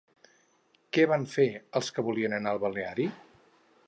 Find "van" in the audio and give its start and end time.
1.11-1.27